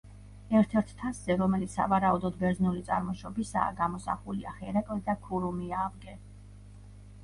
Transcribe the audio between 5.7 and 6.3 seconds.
ავგე.